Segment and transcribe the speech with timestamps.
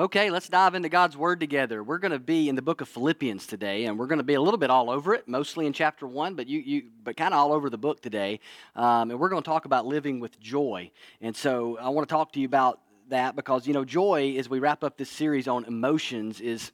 [0.00, 1.82] Okay, let's dive into God's Word together.
[1.82, 4.34] We're going to be in the book of Philippians today, and we're going to be
[4.34, 7.34] a little bit all over it, mostly in chapter one, but you, you but kind
[7.34, 8.38] of all over the book today.
[8.76, 10.92] Um, and we're going to talk about living with joy.
[11.20, 14.48] And so I want to talk to you about that because you know joy, as
[14.48, 16.70] we wrap up this series on emotions, is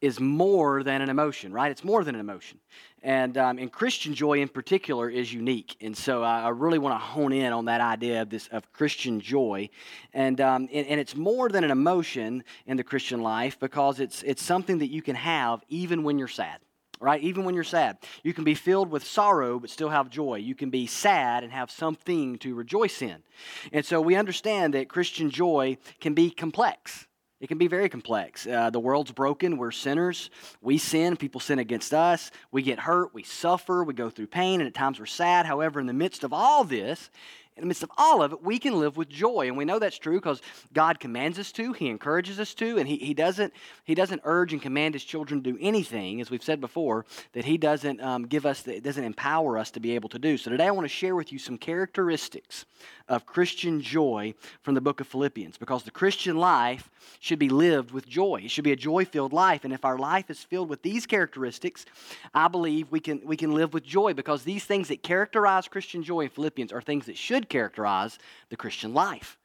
[0.00, 1.70] is more than an emotion, right?
[1.70, 2.58] It's more than an emotion.
[3.06, 5.76] And, um, and Christian joy in particular is unique.
[5.80, 8.72] And so I, I really want to hone in on that idea of this of
[8.72, 9.70] Christian joy.
[10.12, 14.24] And, um, and, and, it's more than an emotion in the Christian life because it's,
[14.24, 16.58] it's something that you can have even when you're sad.
[16.98, 17.22] Right?
[17.22, 17.98] Even when you're sad.
[18.24, 20.38] You can be filled with sorrow but still have joy.
[20.38, 23.22] You can be sad and have something to rejoice in.
[23.72, 27.06] And so we understand that Christian joy can be complex.
[27.38, 28.46] It can be very complex.
[28.46, 29.58] Uh, the world's broken.
[29.58, 30.30] We're sinners.
[30.62, 31.16] We sin.
[31.16, 32.30] People sin against us.
[32.50, 33.12] We get hurt.
[33.12, 33.84] We suffer.
[33.84, 34.60] We go through pain.
[34.60, 35.44] And at times we're sad.
[35.44, 37.10] However, in the midst of all this,
[37.56, 39.46] in the midst of all of it, we can live with joy.
[39.46, 40.42] And we know that's true because
[40.74, 43.52] God commands us to, He encourages us to, and He, he, doesn't,
[43.84, 47.46] he doesn't urge and command His children to do anything, as we've said before, that
[47.46, 50.36] He doesn't um, give us, the, doesn't empower us to be able to do.
[50.36, 52.66] So today I want to share with you some characteristics
[53.08, 56.90] of Christian joy from the book of Philippians because the Christian life
[57.20, 58.42] should be lived with joy.
[58.44, 59.64] It should be a joy filled life.
[59.64, 61.86] And if our life is filled with these characteristics,
[62.34, 66.02] I believe we can, we can live with joy because these things that characterize Christian
[66.02, 68.18] joy in Philippians are things that should characterize
[68.50, 69.38] the Christian life.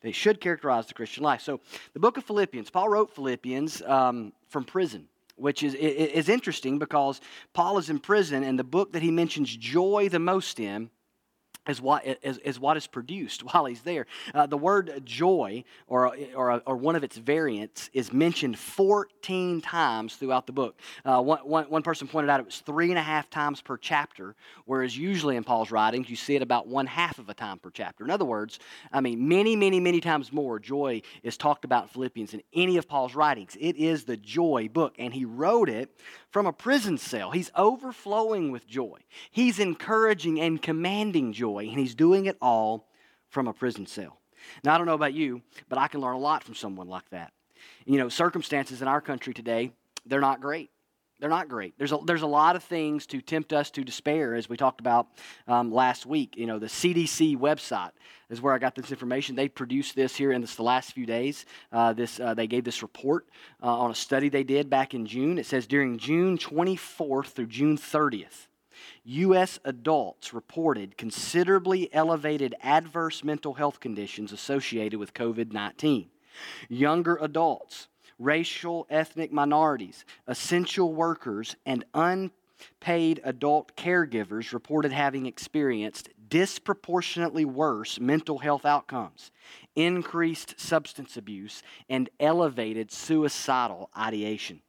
[0.00, 1.40] They should characterize the Christian life.
[1.40, 1.60] So,
[1.94, 7.20] the book of Philippians, Paul wrote Philippians um, from prison which is, is interesting because
[7.54, 10.90] Paul is in prison, and the book that he mentions joy the most in
[11.68, 14.06] is what is, is what is produced while he's there.
[14.34, 20.16] Uh, the word joy, or, or, or one of its variants, is mentioned 14 times
[20.16, 20.78] throughout the book.
[21.04, 23.76] Uh, one, one, one person pointed out it was three and a half times per
[23.76, 24.34] chapter,
[24.66, 27.70] whereas usually in Paul's writings you see it about one half of a time per
[27.70, 28.04] chapter.
[28.04, 28.58] In other words,
[28.92, 32.76] I mean, many, many, many times more joy is talked about in Philippians in any
[32.76, 33.56] of Paul's writings.
[33.58, 35.90] It is the joy book, and he wrote it
[36.30, 37.30] from a prison cell.
[37.30, 38.98] He's overflowing with joy,
[39.30, 42.88] he's encouraging and commanding joy joy, and he's doing it all
[43.28, 44.18] from a prison cell.
[44.62, 47.08] Now, I don't know about you, but I can learn a lot from someone like
[47.10, 47.32] that.
[47.86, 49.72] You know, circumstances in our country today,
[50.04, 50.70] they're not great.
[51.20, 51.78] They're not great.
[51.78, 54.80] There's a, there's a lot of things to tempt us to despair, as we talked
[54.80, 55.06] about
[55.46, 56.36] um, last week.
[56.36, 57.92] You know, the CDC website
[58.28, 59.36] is where I got this information.
[59.36, 61.46] They produced this here in this, the last few days.
[61.72, 63.28] Uh, this, uh, they gave this report
[63.62, 65.38] uh, on a study they did back in June.
[65.38, 68.48] It says during June 24th through June 30th,
[69.04, 69.58] U.S.
[69.64, 76.10] adults reported considerably elevated adverse mental health conditions associated with COVID 19.
[76.68, 87.44] Younger adults, racial ethnic minorities, essential workers, and unpaid adult caregivers reported having experienced disproportionately
[87.44, 89.30] worse mental health outcomes,
[89.76, 94.60] increased substance abuse, and elevated suicidal ideation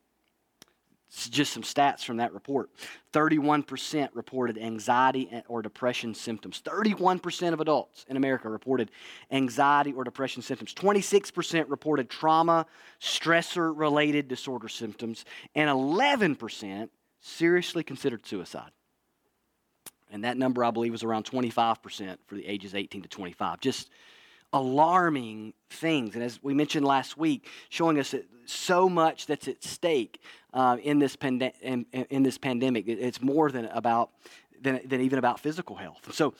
[1.15, 2.69] just some stats from that report.
[3.13, 6.61] 31% reported anxiety or depression symptoms.
[6.65, 8.91] 31% of adults in america reported
[9.31, 10.73] anxiety or depression symptoms.
[10.73, 12.65] 26% reported trauma
[12.99, 16.89] stressor related disorder symptoms and 11%
[17.21, 18.71] seriously considered suicide.
[20.11, 23.89] And that number i believe was around 25% for the ages 18 to 25 just
[24.55, 26.15] alarming things.
[26.15, 30.21] And as we mentioned last week, showing us so much that's at stake
[30.53, 32.87] uh, in, this pande- in, in, this pandemic.
[32.87, 34.11] It's more than about
[34.61, 36.13] than, than even about physical health.
[36.13, 36.33] So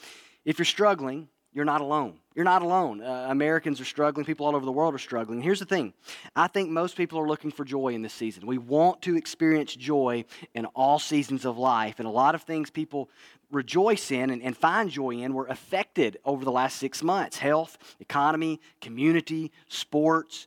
[0.46, 2.18] if you're struggling, you're not alone.
[2.34, 3.00] You're not alone.
[3.00, 4.26] Uh, Americans are struggling.
[4.26, 5.40] People all over the world are struggling.
[5.40, 5.94] Here's the thing
[6.36, 8.46] I think most people are looking for joy in this season.
[8.46, 11.94] We want to experience joy in all seasons of life.
[11.98, 13.08] And a lot of things people
[13.50, 17.78] rejoice in and, and find joy in were affected over the last six months health,
[18.00, 20.46] economy, community, sports,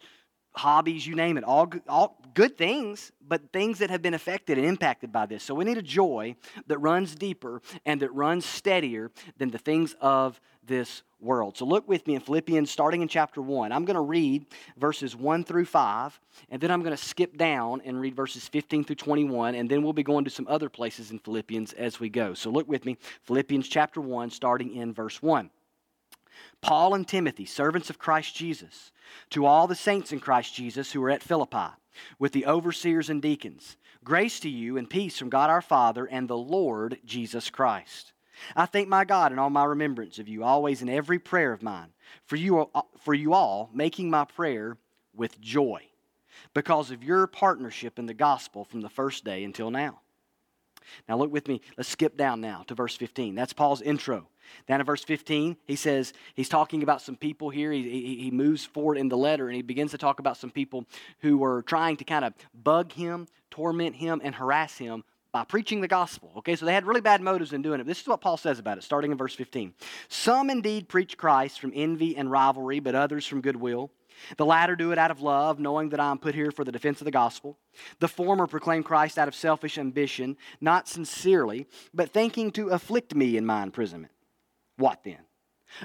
[0.53, 1.43] hobbies, you name it.
[1.43, 5.43] All, all good things, but things that have been affected and impacted by this.
[5.43, 6.35] So we need a joy
[6.67, 11.57] that runs deeper and that runs steadier than the things of this world.
[11.57, 13.71] So look with me in Philippians, starting in chapter 1.
[13.71, 14.45] I'm going to read
[14.77, 18.85] verses 1 through 5, and then I'm going to skip down and read verses 15
[18.85, 22.09] through 21, and then we'll be going to some other places in Philippians as we
[22.09, 22.33] go.
[22.33, 25.49] So look with me, Philippians chapter 1, starting in verse 1.
[26.61, 28.91] Paul and Timothy, servants of Christ Jesus,
[29.31, 31.73] to all the saints in Christ Jesus who are at Philippi,
[32.17, 36.27] with the overseers and deacons, grace to you and peace from God our Father and
[36.27, 38.13] the Lord Jesus Christ.
[38.55, 41.61] I thank my God in all my remembrance of you, always in every prayer of
[41.61, 41.89] mine,
[42.25, 42.69] for you,
[43.01, 44.77] for you all, making my prayer
[45.13, 45.83] with joy,
[46.53, 49.99] because of your partnership in the gospel from the first day until now.
[51.07, 51.61] Now, look with me.
[51.77, 53.35] Let's skip down now to verse 15.
[53.35, 54.27] That's Paul's intro.
[54.67, 57.71] Down in verse 15, he says, he's talking about some people here.
[57.71, 60.51] He, he, he, moves forward in the letter and he begins to talk about some
[60.51, 60.85] people
[61.19, 65.81] who were trying to kind of bug him, torment him, and harass him by preaching
[65.81, 66.31] the gospel.
[66.37, 67.85] Okay, so they had really bad motives in doing it.
[67.85, 69.73] This is what Paul says about it, starting in verse 15.
[70.07, 73.91] Some indeed preach Christ from envy and rivalry, but others from goodwill.
[74.37, 76.71] The latter do it out of love, knowing that I am put here for the
[76.71, 77.57] defense of the gospel.
[77.99, 83.37] The former proclaim Christ out of selfish ambition, not sincerely, but thinking to afflict me
[83.37, 84.11] in my imprisonment.
[84.79, 85.19] What then?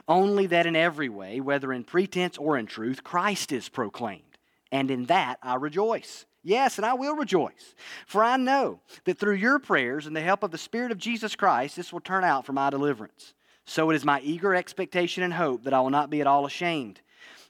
[0.08, 4.38] Only that in every way, whether in pretense or in truth, Christ is proclaimed,
[4.72, 6.24] and in that I rejoice.
[6.42, 7.74] Yes, and I will rejoice.
[8.06, 11.34] For I know that through your prayers and the help of the Spirit of Jesus
[11.34, 13.34] Christ, this will turn out for my deliverance.
[13.64, 16.44] So it is my eager expectation and hope that I will not be at all
[16.44, 17.00] ashamed,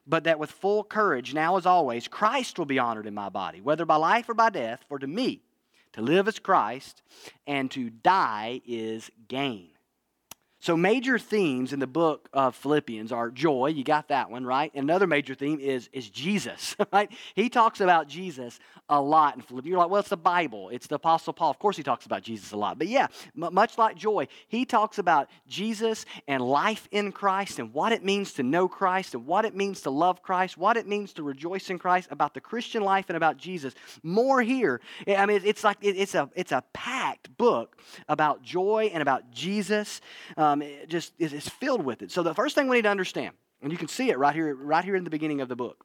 [0.06, 3.60] but that with full courage, now as always, Christ will be honored in my body,
[3.60, 4.84] whether by life or by death.
[4.88, 5.42] For to me,
[5.92, 7.02] to live is Christ,
[7.46, 9.73] and to die is gain.
[10.64, 13.66] So, major themes in the book of Philippians are joy.
[13.66, 14.74] You got that one, right?
[14.74, 17.12] Another major theme is, is Jesus, right?
[17.34, 18.58] He talks about Jesus
[18.88, 19.68] a lot in Philippians.
[19.68, 21.50] You're like, well, it's the Bible, it's the Apostle Paul.
[21.50, 22.78] Of course, he talks about Jesus a lot.
[22.78, 27.74] But yeah, m- much like joy, he talks about Jesus and life in Christ and
[27.74, 30.86] what it means to know Christ and what it means to love Christ, what it
[30.86, 33.74] means to rejoice in Christ, about the Christian life and about Jesus.
[34.02, 34.80] More here.
[35.06, 37.76] I mean, it's like it's a, it's a packed book
[38.08, 40.00] about joy and about Jesus.
[40.38, 42.10] Um, um, it just is filled with it.
[42.10, 44.54] So the first thing we need to understand, and you can see it right here,
[44.54, 45.84] right here in the beginning of the book.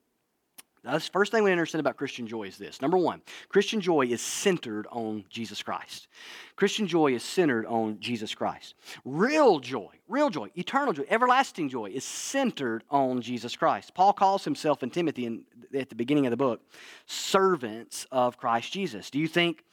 [0.83, 2.81] the first thing we need to understand about Christian joy is this.
[2.81, 6.07] Number one, Christian joy is centered on Jesus Christ.
[6.55, 8.75] Christian joy is centered on Jesus Christ.
[9.03, 13.95] Real joy, real joy, eternal joy, everlasting joy is centered on Jesus Christ.
[13.95, 16.61] Paul calls himself and Timothy in, at the beginning of the book
[17.07, 19.09] servants of Christ Jesus.
[19.09, 19.63] Do you think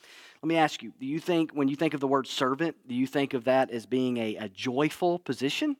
[0.42, 2.94] let me ask you do you think, when you think of the word servant, do
[2.94, 5.76] you think of that as being a, a joyful position?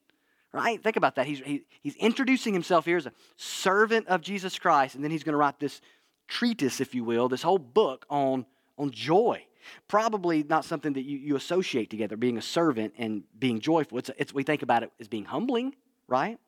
[0.53, 0.83] Right?
[0.83, 1.27] Think about that.
[1.27, 5.23] He's, he, he's introducing himself here as a servant of Jesus Christ, and then he's
[5.23, 5.81] going to write this
[6.29, 8.47] treatise, if you will, this whole book on,
[8.79, 9.45] on joy.
[9.89, 13.99] Probably not something that you, you associate together, being a servant and being joyful.
[13.99, 15.75] It's, it's, we think about it as being humbling,
[16.09, 16.39] right?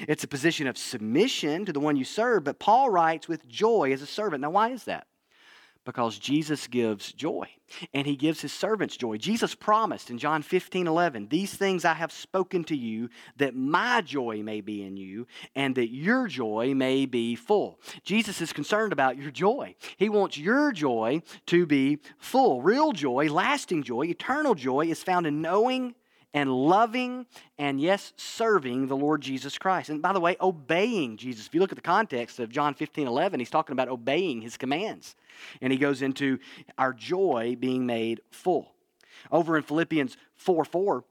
[0.00, 3.92] It's a position of submission to the one you serve, but Paul writes with joy
[3.92, 4.42] as a servant.
[4.42, 5.06] Now, why is that?
[5.84, 7.48] Because Jesus gives joy
[7.92, 9.16] and he gives his servants joy.
[9.16, 14.00] Jesus promised in John 15 11, These things I have spoken to you that my
[14.00, 17.80] joy may be in you and that your joy may be full.
[18.04, 19.74] Jesus is concerned about your joy.
[19.96, 22.62] He wants your joy to be full.
[22.62, 25.94] Real joy, lasting joy, eternal joy is found in knowing
[26.34, 27.26] and loving
[27.58, 29.90] and, yes, serving the Lord Jesus Christ.
[29.90, 31.46] And by the way, obeying Jesus.
[31.46, 34.56] If you look at the context of John 15 11, he's talking about obeying his
[34.56, 35.14] commands.
[35.60, 36.38] And he goes into
[36.78, 38.72] our joy being made full.
[39.30, 41.04] Over in Philippians 4 4,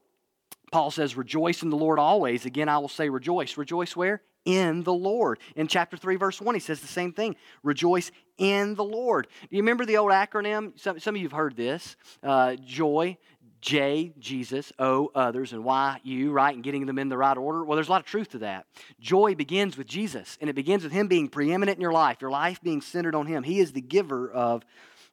[0.72, 2.46] Paul says, Rejoice in the Lord always.
[2.46, 3.58] Again, I will say rejoice.
[3.58, 4.22] Rejoice where?
[4.46, 5.40] In the Lord.
[5.56, 7.36] In chapter 3, verse 1, he says the same thing.
[7.62, 9.28] Rejoice in the Lord.
[9.42, 10.80] Do you remember the old acronym?
[10.80, 11.96] Some, some of you have heard this.
[12.24, 13.18] Uh, joy,
[13.62, 16.54] J, Jesus, O, others, and Y, you, right?
[16.54, 17.64] And getting them in the right order.
[17.64, 18.66] Well, there's a lot of truth to that.
[19.00, 22.32] Joy begins with Jesus, and it begins with Him being preeminent in your life, your
[22.32, 23.44] life being centered on Him.
[23.44, 24.64] He is the giver of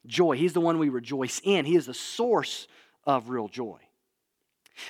[0.05, 2.67] joy, He's the one we rejoice in, He is the source
[3.05, 3.77] of real joy.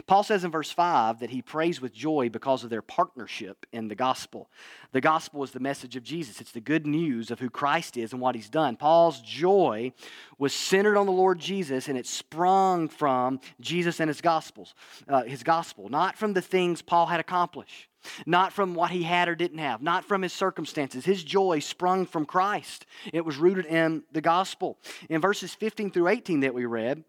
[0.07, 3.87] Paul says in verse 5 that he prays with joy because of their partnership in
[3.87, 4.49] the gospel.
[4.91, 8.13] The gospel is the message of Jesus, it's the good news of who Christ is
[8.13, 8.75] and what he's done.
[8.75, 9.93] Paul's joy
[10.37, 14.73] was centered on the Lord Jesus and it sprung from Jesus and his gospels,
[15.07, 17.87] uh, his gospel, not from the things Paul had accomplished.
[18.25, 21.03] Not from what he had or didn't have, not from his circumstances.
[21.03, 22.85] His joy sprung from Christ.
[23.11, 24.79] It was rooted in the gospel.
[25.09, 27.03] In verses 15 through 18 that we read,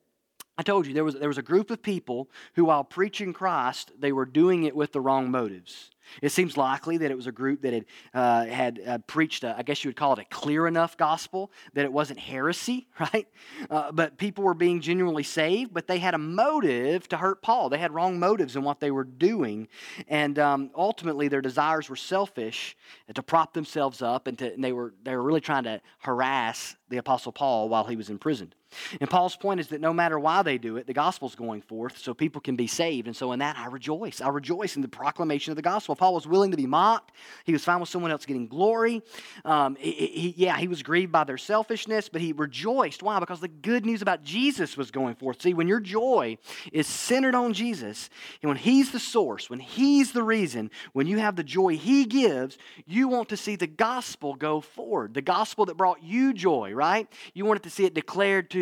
[0.58, 3.92] I told you there was, there was a group of people who, while preaching Christ,
[3.98, 5.90] they were doing it with the wrong motives.
[6.22, 9.56] It seems likely that it was a group that had, uh, had uh, preached, a,
[9.56, 13.26] I guess you would call it a clear enough gospel, that it wasn't heresy, right?
[13.68, 17.68] Uh, but people were being genuinely saved, but they had a motive to hurt Paul.
[17.68, 19.68] They had wrong motives in what they were doing.
[20.08, 22.76] And um, ultimately, their desires were selfish
[23.12, 26.76] to prop themselves up, and, to, and they, were, they were really trying to harass
[26.88, 28.54] the Apostle Paul while he was imprisoned.
[29.00, 31.98] And Paul's point is that no matter why they do it, the gospel's going forth
[31.98, 33.06] so people can be saved.
[33.06, 34.20] And so in that, I rejoice.
[34.20, 35.96] I rejoice in the proclamation of the gospel.
[35.96, 37.12] Paul was willing to be mocked.
[37.44, 39.02] He was fine with someone else getting glory.
[39.44, 43.02] Um, he, he, yeah, he was grieved by their selfishness, but he rejoiced.
[43.02, 43.18] Why?
[43.20, 45.42] Because the good news about Jesus was going forth.
[45.42, 46.38] See, when your joy
[46.72, 48.10] is centered on Jesus,
[48.42, 52.04] and when he's the source, when he's the reason, when you have the joy he
[52.04, 55.14] gives, you want to see the gospel go forward.
[55.14, 57.08] The gospel that brought you joy, right?
[57.34, 58.59] You wanted to see it declared to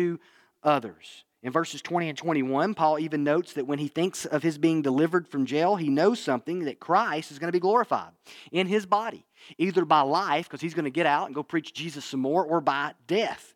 [0.63, 1.23] others.
[1.41, 4.81] In verses 20 and 21, Paul even notes that when he thinks of his being
[4.81, 8.11] delivered from jail, he knows something that Christ is going to be glorified
[8.51, 9.25] in his body,
[9.57, 12.43] either by life, because he's going to get out and go preach Jesus some more,
[12.43, 13.55] or by death.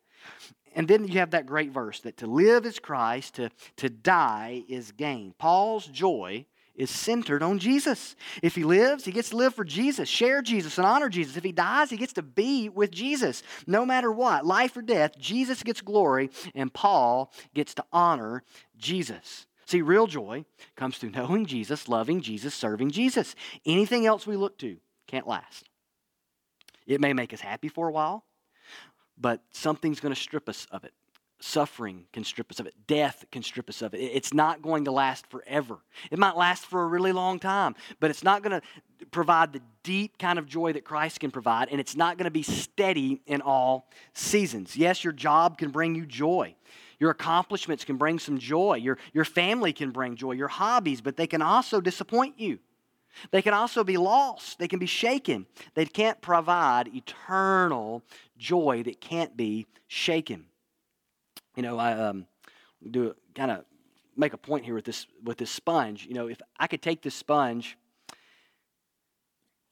[0.75, 4.63] And then you have that great verse that to live is Christ, to, to die
[4.69, 5.33] is gain.
[5.37, 8.15] Paul's joy is centered on Jesus.
[8.41, 11.37] If he lives, he gets to live for Jesus, share Jesus, and honor Jesus.
[11.37, 13.43] If he dies, he gets to be with Jesus.
[13.67, 18.43] No matter what, life or death, Jesus gets glory, and Paul gets to honor
[18.77, 19.45] Jesus.
[19.65, 23.35] See, real joy comes through knowing Jesus, loving Jesus, serving Jesus.
[23.65, 24.77] Anything else we look to
[25.07, 25.69] can't last.
[26.85, 28.25] It may make us happy for a while,
[29.17, 30.93] but something's going to strip us of it.
[31.45, 32.73] Suffering can strip us of it.
[32.87, 33.97] Death can strip us of it.
[33.97, 35.79] It's not going to last forever.
[36.09, 39.59] It might last for a really long time, but it's not going to provide the
[39.83, 43.21] deep kind of joy that Christ can provide, and it's not going to be steady
[43.27, 44.77] in all seasons.
[44.77, 46.55] Yes, your job can bring you joy.
[46.97, 48.75] Your accomplishments can bring some joy.
[48.75, 50.31] Your, your family can bring joy.
[50.31, 52.57] Your hobbies, but they can also disappoint you.
[53.31, 54.59] They can also be lost.
[54.59, 55.45] They can be shaken.
[55.73, 58.01] They can't provide eternal
[58.37, 60.45] joy that can't be shaken.
[61.55, 62.25] You know, I um,
[62.89, 63.65] do kind of
[64.15, 66.05] make a point here with this with this sponge.
[66.05, 67.77] You know, if I could take this sponge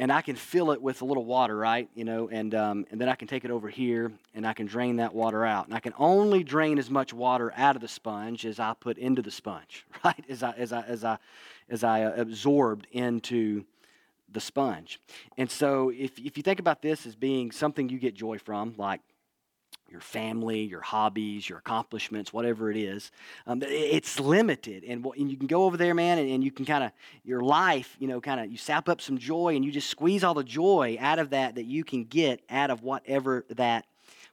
[0.02, 1.88] and I can fill it with a little water, right?
[1.94, 4.66] You know, and um, and then I can take it over here and I can
[4.66, 5.68] drain that water out.
[5.68, 8.98] And I can only drain as much water out of the sponge as I put
[8.98, 10.26] into the sponge, right?
[10.28, 11.18] As I as I as I
[11.70, 13.64] as I uh, absorbed into
[14.28, 15.00] the sponge.
[15.38, 18.74] And so if if you think about this as being something you get joy from,
[18.78, 19.02] like
[19.92, 23.12] your family, your hobbies, your accomplishments, whatever it is.
[23.46, 24.84] Um, it's limited.
[24.84, 26.92] And, and, you can go over there, man, and, and you can kind of,
[27.24, 30.24] your life, you know, kind of, you sap up some joy and you just squeeze
[30.24, 33.86] all the joy out of that that you can get out of whatever that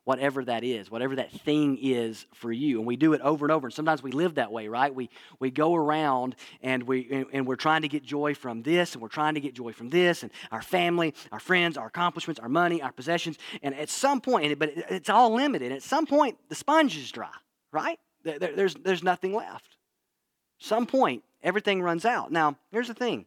[0.08, 2.78] whatever that is, whatever that thing is for you.
[2.78, 3.66] And we do it over and over.
[3.66, 4.94] And sometimes we live that way, right?
[4.94, 8.94] We, we go around and, we, and, and we're trying to get joy from this,
[8.94, 12.40] and we're trying to get joy from this, and our family, our friends, our accomplishments,
[12.40, 13.36] our money, our possessions.
[13.62, 15.72] And at some point, but it's all limited.
[15.72, 17.28] At some point, the sponge is dry,
[17.70, 18.00] right?
[18.22, 19.76] There, there's, there's nothing left.
[20.56, 22.32] Some point, everything runs out.
[22.32, 23.26] Now, here's the thing.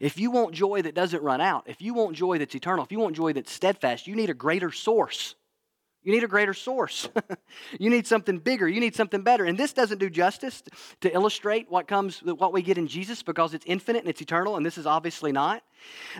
[0.00, 2.90] If you want joy that doesn't run out, if you want joy that's eternal, if
[2.90, 5.34] you want joy that's steadfast, you need a greater source.
[6.04, 7.08] You need a greater source.
[7.78, 8.68] you need something bigger.
[8.68, 9.44] You need something better.
[9.44, 10.62] And this doesn't do justice
[11.00, 14.56] to illustrate what comes, what we get in Jesus because it's infinite and it's eternal,
[14.56, 15.62] and this is obviously not.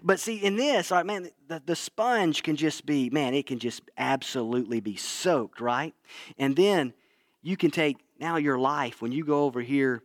[0.02, 3.58] But see, in this, right, man, the, the sponge can just be, man, it can
[3.58, 5.94] just absolutely be soaked, right?
[6.38, 6.94] And then
[7.42, 10.02] you can take now your life when you go over here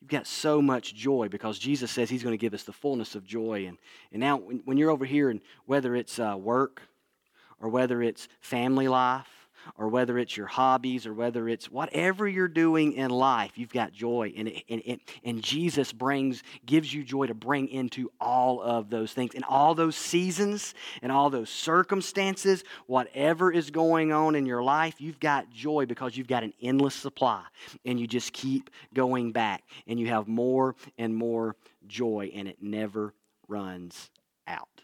[0.00, 3.14] you've got so much joy because Jesus says He's going to give us the fullness
[3.14, 3.66] of joy.
[3.66, 3.76] And,
[4.12, 6.82] and now, when, when you're over here, and whether it's uh, work
[7.60, 9.26] or whether it's family life,
[9.76, 13.92] or whether it's your hobbies, or whether it's whatever you're doing in life, you've got
[13.92, 14.32] joy.
[14.36, 18.90] And, it, and, it, and Jesus brings, gives you joy to bring into all of
[18.90, 19.34] those things.
[19.34, 25.00] In all those seasons and all those circumstances, whatever is going on in your life,
[25.00, 27.42] you've got joy because you've got an endless supply.
[27.84, 29.64] And you just keep going back.
[29.88, 31.56] And you have more and more
[31.88, 33.14] joy, and it never
[33.48, 34.10] runs
[34.46, 34.82] out.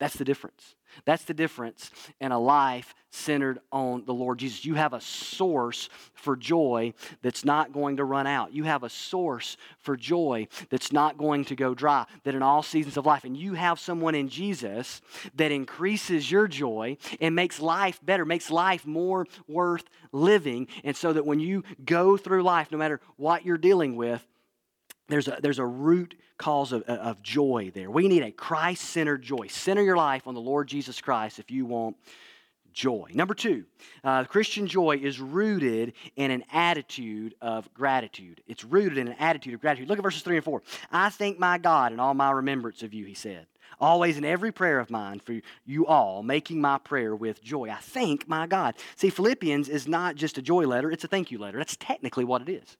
[0.00, 0.74] That's the difference.
[1.04, 1.90] That's the difference
[2.20, 4.64] in a life centered on the Lord Jesus.
[4.64, 6.92] You have a source for joy
[7.22, 8.52] that's not going to run out.
[8.52, 12.62] You have a source for joy that's not going to go dry, that in all
[12.62, 13.24] seasons of life.
[13.24, 15.00] And you have someone in Jesus
[15.34, 20.68] that increases your joy and makes life better, makes life more worth living.
[20.84, 24.26] And so that when you go through life, no matter what you're dealing with,
[25.08, 27.90] there's a, there's a root cause of, of joy there.
[27.90, 29.48] We need a Christ centered joy.
[29.48, 31.96] Center your life on the Lord Jesus Christ if you want
[32.72, 33.08] joy.
[33.12, 33.64] Number two,
[34.04, 38.40] uh, Christian joy is rooted in an attitude of gratitude.
[38.46, 39.88] It's rooted in an attitude of gratitude.
[39.88, 40.62] Look at verses 3 and 4.
[40.92, 43.46] I thank my God in all my remembrance of you, he said.
[43.80, 47.68] Always in every prayer of mine for you all, making my prayer with joy.
[47.68, 48.74] I thank my God.
[48.96, 51.58] See, Philippians is not just a joy letter, it's a thank you letter.
[51.58, 52.76] That's technically what it is.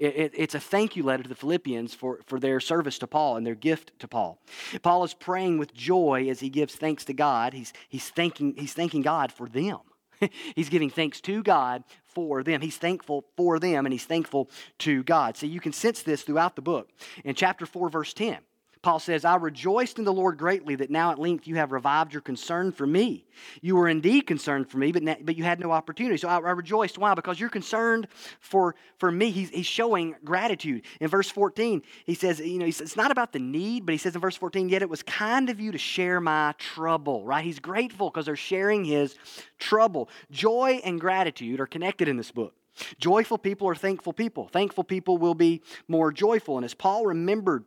[0.00, 3.06] It, it, it's a thank you letter to the Philippians for, for their service to
[3.06, 4.40] Paul and their gift to Paul.
[4.82, 7.52] Paul is praying with joy as he gives thanks to God.
[7.52, 9.78] He's, he's, thanking, he's thanking God for them.
[10.56, 12.62] he's giving thanks to God for them.
[12.62, 15.36] He's thankful for them and he's thankful to God.
[15.36, 16.88] See, you can sense this throughout the book.
[17.22, 18.38] In chapter 4, verse 10,
[18.82, 22.14] Paul says, I rejoiced in the Lord greatly that now at length you have revived
[22.14, 23.26] your concern for me.
[23.60, 26.16] You were indeed concerned for me, but, but you had no opportunity.
[26.16, 26.96] So I, I rejoiced.
[26.96, 27.12] Why?
[27.14, 28.08] Because you're concerned
[28.40, 29.30] for, for me.
[29.30, 30.82] He's, he's showing gratitude.
[30.98, 33.92] In verse 14, he says, you know, he says, it's not about the need, but
[33.92, 37.26] he says in verse 14, yet it was kind of you to share my trouble,
[37.26, 37.44] right?
[37.44, 39.14] He's grateful because they're sharing his
[39.58, 40.08] trouble.
[40.30, 42.54] Joy and gratitude are connected in this book.
[42.98, 44.48] Joyful people are thankful people.
[44.48, 46.56] Thankful people will be more joyful.
[46.56, 47.64] And as Paul remembered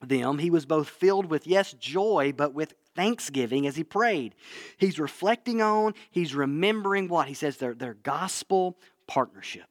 [0.00, 4.34] them, he was both filled with, yes, joy, but with thanksgiving as he prayed.
[4.78, 7.28] He's reflecting on, he's remembering what?
[7.28, 9.66] He says their, their gospel partnership.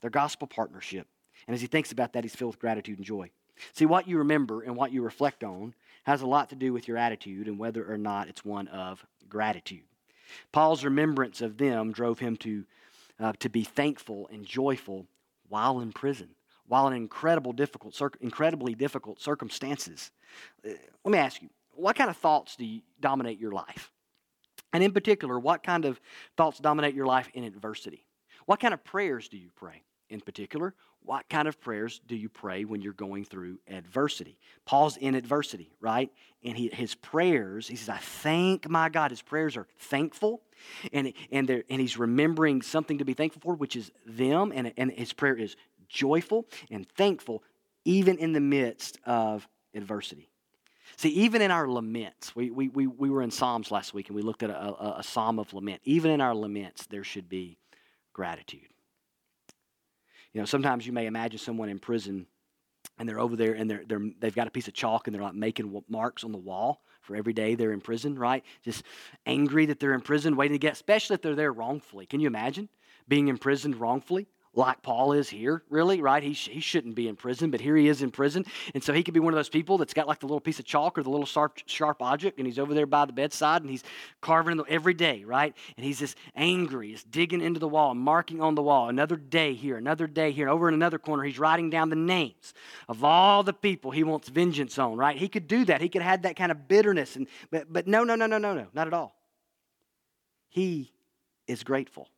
[0.00, 1.06] Their gospel partnership.
[1.46, 3.30] And as he thinks about that, he's filled with gratitude and joy.
[3.74, 5.74] See, what you remember and what you reflect on
[6.04, 9.04] has a lot to do with your attitude and whether or not it's one of
[9.28, 9.84] gratitude.
[10.52, 12.64] Paul's remembrance of them drove him to,
[13.18, 15.06] uh, to be thankful and joyful
[15.48, 16.30] while in prison,
[16.70, 20.12] while in incredible difficult, incredibly difficult circumstances.
[20.64, 20.70] Uh,
[21.04, 23.90] let me ask you, what kind of thoughts do you dominate your life?
[24.72, 26.00] And in particular, what kind of
[26.36, 28.04] thoughts dominate your life in adversity?
[28.46, 29.82] What kind of prayers do you pray?
[30.10, 34.38] In particular, what kind of prayers do you pray when you're going through adversity?
[34.64, 36.12] Paul's in adversity, right?
[36.44, 39.10] And he, his prayers, he says, I thank my God.
[39.10, 40.42] His prayers are thankful,
[40.92, 44.92] and, and, and he's remembering something to be thankful for, which is them, and, and
[44.92, 45.56] his prayer is
[45.90, 47.42] joyful and thankful,
[47.84, 50.30] even in the midst of adversity.
[50.96, 54.16] See, even in our laments, we, we, we, we were in Psalms last week and
[54.16, 55.80] we looked at a, a, a psalm of lament.
[55.84, 57.56] Even in our laments, there should be
[58.12, 58.68] gratitude.
[60.32, 62.26] You know, sometimes you may imagine someone in prison
[62.98, 65.22] and they're over there and they're, they're, they've got a piece of chalk and they're
[65.22, 68.44] like making marks on the wall for every day they're in prison, right?
[68.62, 68.84] Just
[69.26, 72.06] angry that they're in prison, waiting to get, especially if they're there wrongfully.
[72.06, 72.68] Can you imagine
[73.08, 74.26] being imprisoned wrongfully?
[74.52, 76.22] Like Paul is here, really, right?
[76.22, 78.44] He, he shouldn't be in prison, but here he is in prison.
[78.74, 80.58] And so he could be one of those people that's got like the little piece
[80.58, 83.62] of chalk or the little sharp, sharp object, and he's over there by the bedside
[83.62, 83.84] and he's
[84.20, 85.54] carving the, every day, right?
[85.76, 88.88] And he's just angry, he's digging into the wall, marking on the wall.
[88.88, 90.46] Another day here, another day here.
[90.46, 92.52] And over in another corner, he's writing down the names
[92.88, 95.16] of all the people he wants vengeance on, right?
[95.16, 95.80] He could do that.
[95.80, 97.14] He could have that kind of bitterness.
[97.14, 99.14] And, but, but no, no, no, no, no, no, not at all.
[100.48, 100.92] He
[101.46, 102.08] is grateful.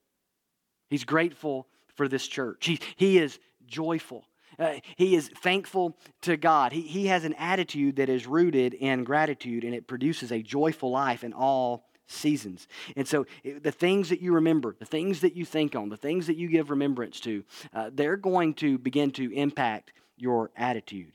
[0.89, 2.67] He's grateful for this church.
[2.67, 4.25] He, he is joyful.
[4.59, 6.73] Uh, he is thankful to God.
[6.73, 10.91] He, he has an attitude that is rooted in gratitude and it produces a joyful
[10.91, 12.69] life in all seasons.
[12.95, 16.27] And so the things that you remember, the things that you think on, the things
[16.27, 21.13] that you give remembrance to, uh, they're going to begin to impact your attitude.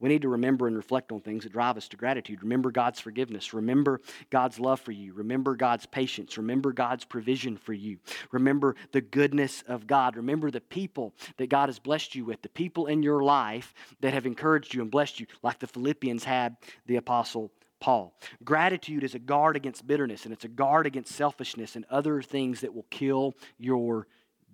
[0.00, 2.42] We need to remember and reflect on things that drive us to gratitude.
[2.42, 3.54] Remember God's forgiveness.
[3.54, 5.12] Remember God's love for you.
[5.14, 6.36] Remember God's patience.
[6.36, 7.98] Remember God's provision for you.
[8.32, 10.16] Remember the goodness of God.
[10.16, 14.14] Remember the people that God has blessed you with, the people in your life that
[14.14, 18.14] have encouraged you and blessed you, like the Philippians had the Apostle Paul.
[18.42, 22.62] Gratitude is a guard against bitterness and it's a guard against selfishness and other things
[22.62, 24.06] that will kill your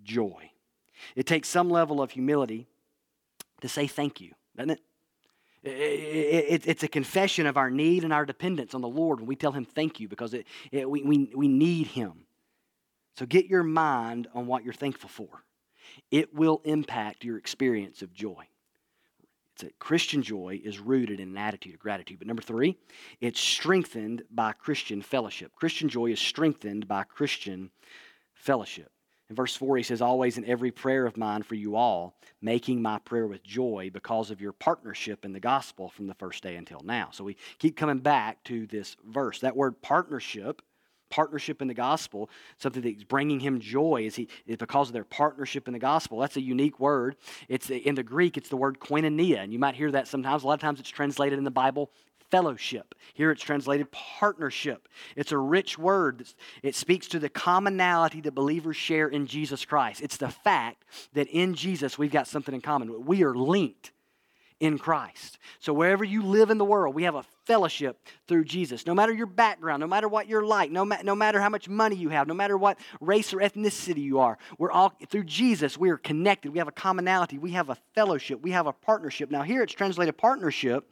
[0.03, 0.51] joy.
[1.15, 2.67] It takes some level of humility
[3.61, 4.81] to say thank you, doesn't it?
[5.63, 9.51] It's a confession of our need and our dependence on the Lord when we tell
[9.51, 12.25] Him thank you because it, it, we, we, we need Him.
[13.17, 15.43] So get your mind on what you're thankful for.
[16.09, 18.47] It will impact your experience of joy.
[19.53, 22.19] It's a Christian joy is rooted in an attitude of gratitude.
[22.19, 22.77] But number three,
[23.19, 25.51] it's strengthened by Christian fellowship.
[25.55, 27.69] Christian joy is strengthened by Christian
[28.33, 28.91] fellowship.
[29.31, 32.81] In verse 4, he says, Always in every prayer of mine for you all, making
[32.81, 36.57] my prayer with joy because of your partnership in the gospel from the first day
[36.57, 37.11] until now.
[37.13, 39.39] So we keep coming back to this verse.
[39.39, 40.61] That word partnership,
[41.09, 45.05] partnership in the gospel, something that's bringing him joy is, he, is because of their
[45.05, 46.19] partnership in the gospel.
[46.19, 47.15] That's a unique word.
[47.47, 50.43] It's in the Greek, it's the word koinonia, and you might hear that sometimes.
[50.43, 51.89] A lot of times it's translated in the Bible
[52.31, 52.95] fellowship.
[53.13, 54.87] Here it's translated partnership.
[55.15, 56.25] It's a rich word.
[56.63, 60.01] It speaks to the commonality that believers share in Jesus Christ.
[60.01, 63.05] It's the fact that in Jesus we've got something in common.
[63.05, 63.91] We are linked
[64.61, 65.39] in Christ.
[65.59, 68.85] So wherever you live in the world, we have a fellowship through Jesus.
[68.85, 71.67] No matter your background, no matter what you're like, no, ma- no matter how much
[71.67, 75.79] money you have, no matter what race or ethnicity you are, we're all through Jesus,
[75.79, 76.51] we are connected.
[76.51, 77.39] We have a commonality.
[77.39, 78.41] We have a fellowship.
[78.41, 79.31] We have a partnership.
[79.31, 80.87] Now here it's translated partnership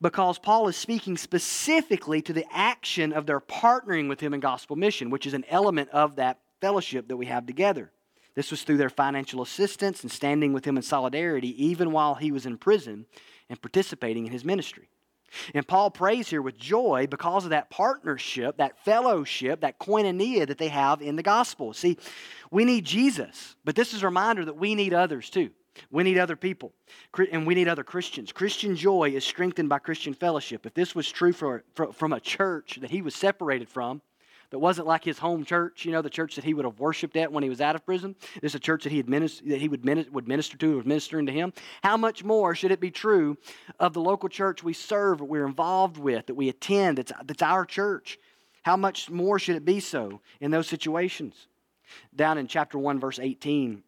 [0.00, 4.76] because Paul is speaking specifically to the action of their partnering with him in gospel
[4.76, 7.90] mission, which is an element of that fellowship that we have together.
[8.34, 12.32] This was through their financial assistance and standing with him in solidarity, even while he
[12.32, 13.06] was in prison
[13.48, 14.88] and participating in his ministry.
[15.54, 20.58] And Paul prays here with joy because of that partnership, that fellowship, that koinonia that
[20.58, 21.72] they have in the gospel.
[21.72, 21.98] See,
[22.50, 25.50] we need Jesus, but this is a reminder that we need others too.
[25.90, 26.72] We need other people,
[27.32, 28.32] and we need other Christians.
[28.32, 30.66] Christian joy is strengthened by Christian fellowship.
[30.66, 34.00] If this was true for, for, from a church that he was separated from,
[34.50, 37.16] that wasn't like his home church, you know, the church that he would have worshiped
[37.16, 38.14] at when he was out of prison.
[38.40, 40.86] This is a church that he, administ- that he would, minister, would minister to, was
[40.86, 41.52] ministering to him.
[41.82, 43.36] How much more should it be true
[43.80, 47.42] of the local church we serve, that we're involved with, that we attend, that's, that's
[47.42, 48.18] our church?
[48.62, 51.48] How much more should it be so in those situations?
[52.14, 53.82] Down in chapter 1, verse 18,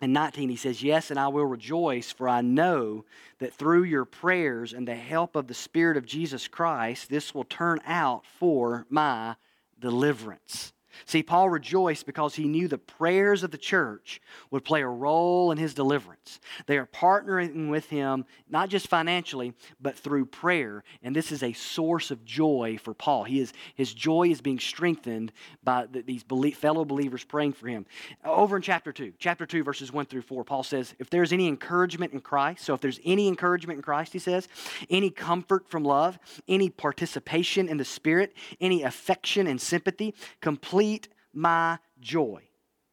[0.00, 3.04] In 19, he says, Yes, and I will rejoice, for I know
[3.38, 7.44] that through your prayers and the help of the Spirit of Jesus Christ, this will
[7.44, 9.34] turn out for my
[9.80, 10.72] deliverance.
[11.06, 15.52] See, Paul rejoiced because he knew the prayers of the church would play a role
[15.52, 16.40] in his deliverance.
[16.66, 20.84] They are partnering with him, not just financially, but through prayer.
[21.02, 23.24] And this is a source of joy for Paul.
[23.24, 25.32] He is, his joy is being strengthened
[25.62, 27.86] by the, these fellow believers praying for him.
[28.24, 31.48] Over in chapter 2, chapter 2, verses 1 through 4, Paul says, If there's any
[31.48, 34.48] encouragement in Christ, so if there's any encouragement in Christ, he says,
[34.90, 41.08] any comfort from love, any participation in the Spirit, any affection and sympathy, complete complete
[41.34, 42.42] my joy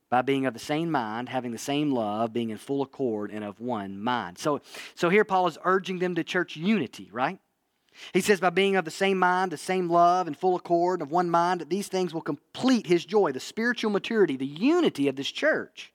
[0.09, 3.43] by being of the same mind, having the same love, being in full accord and
[3.43, 4.37] of one mind.
[4.37, 4.61] So,
[4.93, 7.39] so here Paul is urging them to church unity, right?
[8.13, 11.11] He says, by being of the same mind, the same love, and full accord of
[11.11, 15.15] one mind, that these things will complete his joy, the spiritual maturity, the unity of
[15.15, 15.93] this church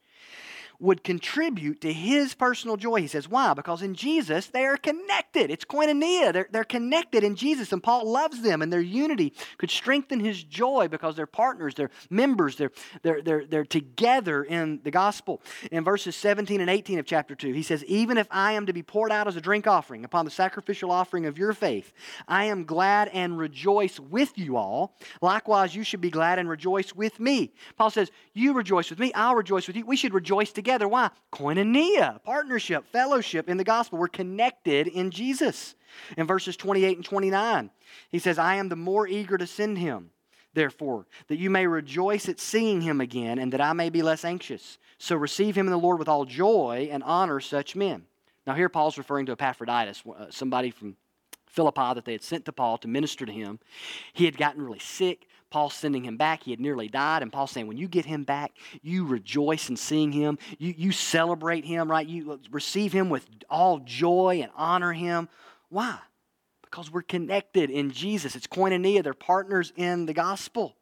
[0.81, 3.01] would contribute to his personal joy.
[3.01, 3.53] He says, why?
[3.53, 5.51] Because in Jesus, they are connected.
[5.51, 6.33] It's koinonia.
[6.33, 10.43] They're, they're connected in Jesus, and Paul loves them, and their unity could strengthen his
[10.43, 12.71] joy because they're partners, they're members, they're,
[13.03, 15.41] they're, they're, they're together in the gospel.
[15.71, 18.73] In verses 17 and 18 of chapter 2, he says, Even if I am to
[18.73, 21.93] be poured out as a drink offering upon the sacrificial offering of your faith,
[22.27, 24.95] I am glad and rejoice with you all.
[25.21, 27.53] Likewise, you should be glad and rejoice with me.
[27.77, 29.85] Paul says, You rejoice with me, I'll rejoice with you.
[29.85, 30.87] We should rejoice together together.
[30.87, 31.09] Why?
[31.33, 33.99] Koinonia, partnership, fellowship in the gospel.
[33.99, 35.75] We're connected in Jesus.
[36.17, 37.69] In verses 28 and 29,
[38.09, 40.11] he says, I am the more eager to send him,
[40.53, 44.23] therefore, that you may rejoice at seeing him again, and that I may be less
[44.23, 44.77] anxious.
[44.97, 48.05] So receive him in the Lord with all joy and honor such men.
[48.47, 50.95] Now, here Paul's referring to Epaphroditus, uh, somebody from
[51.51, 53.59] Philippi that they had sent to Paul to minister to him.
[54.13, 55.27] He had gotten really sick.
[55.49, 56.43] Paul's sending him back.
[56.43, 57.21] He had nearly died.
[57.21, 60.39] And Paul's saying, when you get him back, you rejoice in seeing him.
[60.57, 62.07] You, you celebrate him, right?
[62.07, 65.27] You uh, receive him with all joy and honor him.
[65.69, 65.99] Why?
[66.63, 68.35] Because we're connected in Jesus.
[68.35, 69.03] It's koinonia.
[69.03, 70.77] They're partners in the gospel.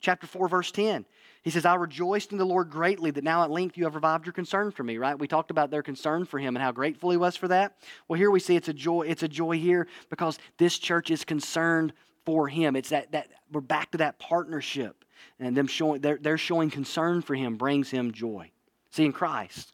[0.00, 1.04] Chapter 4, verse 10.
[1.42, 4.26] He says, I rejoiced in the Lord greatly that now at length you have revived
[4.26, 5.18] your concern for me, right?
[5.18, 7.76] We talked about their concern for him and how grateful he was for that.
[8.06, 11.24] Well, here we see it's a joy, it's a joy here because this church is
[11.24, 11.92] concerned
[12.24, 12.76] for him.
[12.76, 15.04] It's that, that we're back to that partnership.
[15.40, 18.50] And them showing they're, they're showing concern for him brings him joy.
[18.90, 19.72] See, in Christ,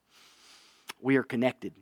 [1.00, 1.74] we are connected.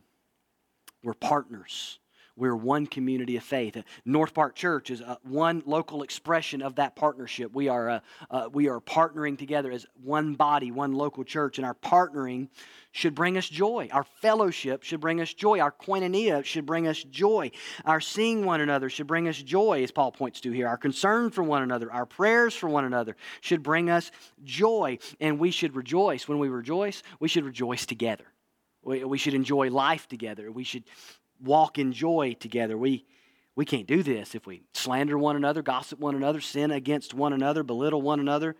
[1.01, 1.99] We're partners.
[2.37, 3.75] We're one community of faith.
[4.05, 7.51] North Park Church is one local expression of that partnership.
[7.53, 11.65] We are, uh, uh, we are partnering together as one body, one local church, and
[11.65, 12.49] our partnering
[12.91, 13.89] should bring us joy.
[13.91, 15.59] Our fellowship should bring us joy.
[15.59, 17.51] Our koinonia should bring us joy.
[17.85, 20.67] Our seeing one another should bring us joy, as Paul points to here.
[20.67, 24.11] Our concern for one another, our prayers for one another should bring us
[24.43, 26.27] joy, and we should rejoice.
[26.27, 28.25] When we rejoice, we should rejoice together.
[28.83, 30.49] We should enjoy life together.
[30.49, 30.85] We should
[31.41, 32.77] walk in joy together.
[32.77, 33.05] We,
[33.55, 37.33] we can't do this if we slander one another, gossip one another, sin against one
[37.33, 38.55] another, belittle one another.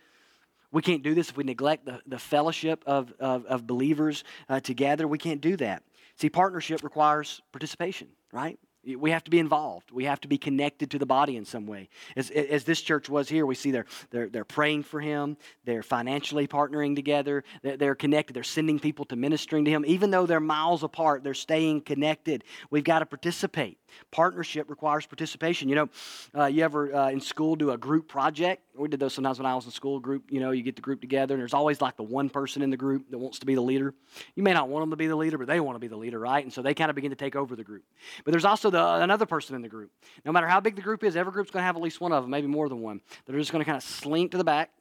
[0.72, 4.60] We can't do this if we neglect the, the fellowship of, of, of believers uh,
[4.60, 5.08] together.
[5.08, 5.84] We can't do that.
[6.18, 8.60] See, partnership requires participation, right?
[8.96, 9.92] We have to be involved.
[9.92, 11.90] We have to be connected to the body in some way.
[12.16, 15.36] As, as this church was here, we see they're, they're, they're praying for him.
[15.66, 17.44] They're financially partnering together.
[17.62, 18.34] They're, they're connected.
[18.34, 19.84] They're sending people to ministering to him.
[19.86, 22.44] Even though they're miles apart, they're staying connected.
[22.70, 23.78] We've got to participate.
[24.12, 25.70] Partnership requires participation.
[25.70, 25.90] You know,
[26.36, 28.62] uh, you ever uh, in school do a group project?
[28.78, 30.00] We did those sometimes when I was in school.
[30.00, 32.62] Group, you know, you get the group together, and there's always like the one person
[32.62, 33.94] in the group that wants to be the leader.
[34.36, 35.98] You may not want them to be the leader, but they want to be the
[35.98, 36.44] leader, right?
[36.44, 37.84] And so they kind of begin to take over the group.
[38.24, 39.92] But there's also the, another person in the group.
[40.26, 42.12] No matter how big the group is, every group's going to have at least one
[42.12, 43.02] of them, maybe more than one.
[43.26, 44.72] They're just going to kind of slink to the back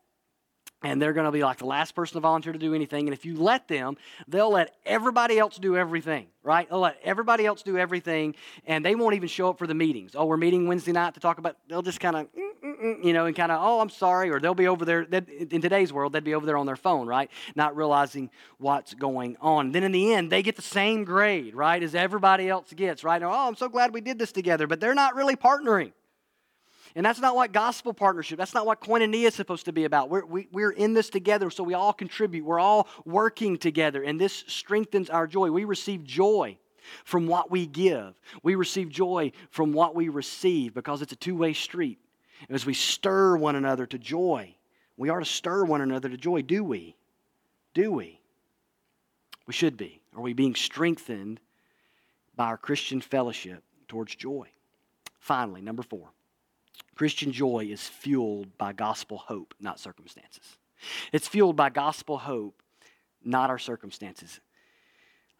[0.82, 3.06] and they're going to be like the last person to volunteer to do anything.
[3.06, 3.96] And if you let them,
[4.28, 6.68] they'll let everybody else do everything, right?
[6.68, 8.35] They'll let everybody else do everything,
[8.66, 10.12] and they won't even show up for the meetings.
[10.14, 11.56] Oh, we're meeting Wednesday night to talk about.
[11.68, 12.28] They'll just kind of,
[13.03, 15.03] you know, and kind of, oh, I'm sorry, or they'll be over there.
[15.03, 17.31] In today's world, they'd be over there on their phone, right?
[17.55, 19.72] Not realizing what's going on.
[19.72, 23.22] Then in the end, they get the same grade, right, as everybody else gets, right?
[23.22, 25.92] Oh, I'm so glad we did this together, but they're not really partnering.
[26.96, 30.09] And that's not what gospel partnership, that's not what koinonia is supposed to be about.
[30.09, 32.44] We're, we, we are in this together, so we all contribute.
[32.44, 35.51] We're all working together, and this strengthens our joy.
[35.51, 36.57] We receive joy
[37.05, 41.37] from what we give, we receive joy from what we receive because it's a two
[41.37, 41.99] way street.
[42.49, 44.55] As we stir one another to joy,
[44.96, 46.96] we are to stir one another to joy, do we?
[47.75, 48.20] Do we?
[49.46, 50.01] We should be.
[50.14, 51.40] Are we being strengthened
[52.35, 54.49] by our Christian fellowship towards joy?
[55.18, 56.09] Finally, number four,
[56.94, 60.57] Christian joy is fueled by gospel hope, not circumstances.
[61.12, 62.62] It's fueled by gospel hope,
[63.25, 64.40] not our circumstances.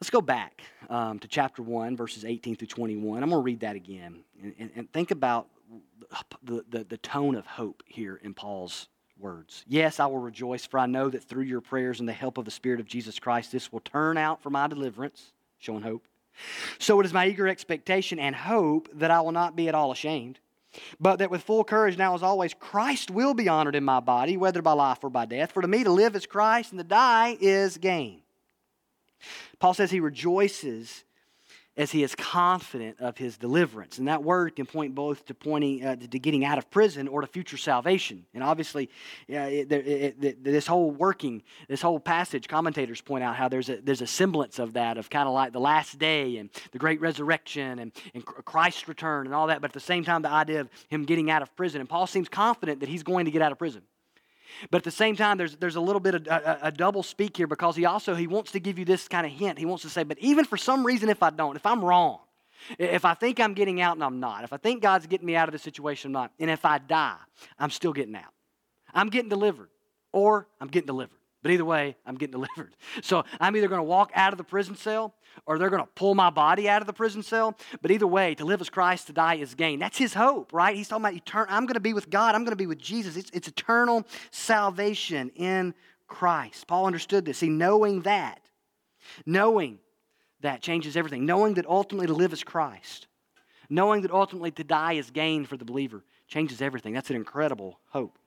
[0.01, 3.23] Let's go back um, to chapter 1, verses 18 through 21.
[3.23, 5.49] I'm going to read that again and, and, and think about
[6.43, 9.65] the, the, tone of hope here in Paul's words.
[9.67, 12.45] Yes, I will rejoice, for I know that through your prayers and the help of
[12.45, 16.07] the Spirit of Jesus Christ, this will turn out for my deliverance, showing hope.
[16.79, 19.91] So it is my eager expectation and hope that I will not be at all
[19.91, 20.39] ashamed,
[21.01, 24.37] but that with full courage now as always, Christ will be honored in my body,
[24.37, 25.53] whether by life or by death.
[25.53, 28.21] For to me to live is Christ, and to die is gain.
[29.59, 31.05] Paul says he rejoices
[31.77, 33.99] as he is confident of his deliverance.
[33.99, 37.21] And that word can point both to pointing uh, to, getting out of prison or
[37.21, 38.25] to future salvation.
[38.33, 38.89] And obviously,
[39.31, 43.69] uh, it, it, it, this whole working, this whole passage, commentators point out how there's
[43.69, 46.79] a, there's a semblance of that, of kind of like the last day and the
[46.79, 49.61] great resurrection and, and Christ's return and all that.
[49.61, 51.81] But at the same time, the idea of him getting out of prison.
[51.81, 53.83] And Paul seems confident that he's going to get out of prison.
[54.71, 57.37] But at the same time, there's, there's a little bit of a, a, double speak
[57.37, 59.59] here because he also he wants to give you this kind of hint.
[59.59, 62.21] He wants to say, but even for some reason, if I don't, if I'm wrong,
[62.79, 65.37] if I think I'm getting out and I'm not, if I think God's getting me
[65.37, 67.17] out of the situation, I'm not, and if I die,
[67.59, 68.33] I'm still getting out.
[68.95, 69.69] I'm getting delivered,
[70.13, 71.19] or I'm getting delivered.
[71.47, 72.75] But either way, I'm getting delivered.
[73.03, 75.15] So I'm either going to walk out of the prison cell
[75.47, 77.57] or they're going to pull my body out of the prison cell.
[77.81, 79.79] But either way, to live as Christ, to die is gain.
[79.79, 80.75] That's his hope, right?
[80.75, 81.55] He's talking about eternal.
[81.55, 82.35] I'm going to be with God.
[82.35, 83.17] I'm going to be with Jesus.
[83.17, 85.73] It's, it's eternal salvation in
[86.09, 86.67] Christ.
[86.67, 87.39] Paul understood this.
[87.39, 88.41] See, knowing that,
[89.25, 89.79] knowing
[90.41, 91.27] that changes everything.
[91.27, 93.07] Knowing that ultimately to live is Christ,
[93.71, 96.93] knowing that ultimately to die is gain for the believer changes everything.
[96.93, 98.19] That's an incredible hope.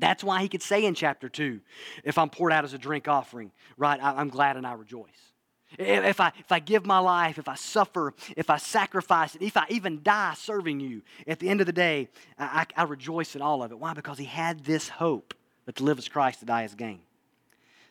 [0.00, 1.60] That's why he could say in chapter 2,
[2.04, 5.32] if I'm poured out as a drink offering, right, I'm glad and I rejoice.
[5.78, 9.56] If I, if I give my life, if I suffer, if I sacrifice it, if
[9.56, 12.08] I even die serving you, at the end of the day,
[12.38, 13.78] I, I rejoice in all of it.
[13.78, 13.92] Why?
[13.92, 15.34] Because he had this hope
[15.66, 17.00] that to live as Christ, to die as gain.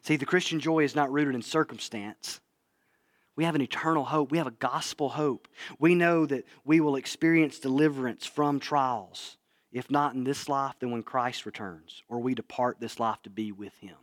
[0.01, 2.39] See, the Christian joy is not rooted in circumstance.
[3.35, 4.31] We have an eternal hope.
[4.31, 5.47] We have a gospel hope.
[5.77, 9.37] We know that we will experience deliverance from trials.
[9.71, 13.29] If not in this life, then when Christ returns, or we depart this life to
[13.29, 13.97] be with him.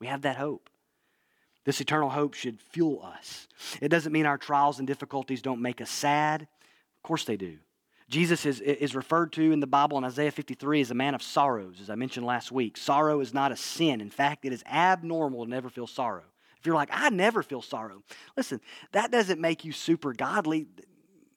[0.00, 0.68] We have that hope.
[1.64, 3.48] This eternal hope should fuel us.
[3.80, 6.42] It doesn't mean our trials and difficulties don't make us sad.
[6.42, 7.58] Of course they do.
[8.08, 11.22] Jesus is, is referred to in the Bible in Isaiah 53 as a man of
[11.22, 12.76] sorrows, as I mentioned last week.
[12.76, 14.00] Sorrow is not a sin.
[14.00, 16.22] In fact, it is abnormal to never feel sorrow.
[16.58, 18.02] If you're like, I never feel sorrow,
[18.36, 18.60] listen,
[18.92, 20.68] that doesn't make you super godly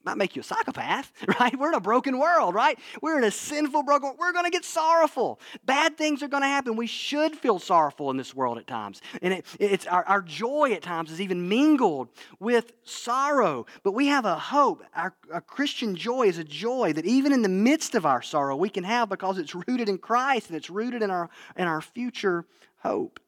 [0.05, 1.57] might make you a psychopath, right?
[1.57, 2.79] We're in a broken world, right?
[3.01, 4.17] We're in a sinful, broken world.
[4.19, 5.39] We're going to get sorrowful.
[5.65, 6.75] Bad things are going to happen.
[6.75, 9.01] We should feel sorrowful in this world at times.
[9.21, 12.09] And it, it's our, our joy at times is even mingled
[12.39, 13.65] with sorrow.
[13.83, 14.83] But we have a hope.
[14.95, 18.55] Our, our Christian joy is a joy that even in the midst of our sorrow,
[18.55, 21.81] we can have because it's rooted in Christ and it's rooted in our, in our
[21.81, 22.45] future
[22.77, 23.19] hope.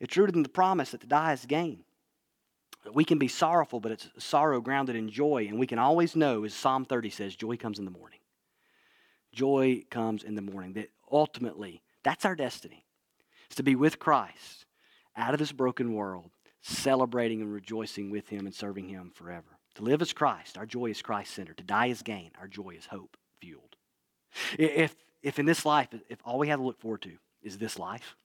[0.00, 1.84] It's rooted in the promise that the die is gain.
[2.92, 5.46] We can be sorrowful, but it's sorrow grounded in joy.
[5.48, 8.18] And we can always know, as Psalm 30 says, joy comes in the morning.
[9.32, 10.74] Joy comes in the morning.
[10.74, 12.84] That ultimately, that's our destiny.
[13.46, 14.66] It's to be with Christ
[15.16, 19.58] out of this broken world, celebrating and rejoicing with Him and serving Him forever.
[19.76, 21.58] To live as Christ, our joy is Christ centered.
[21.58, 23.76] To die is gain, our joy is hope fueled.
[24.58, 27.78] If, if in this life, if all we have to look forward to is this
[27.78, 28.16] life,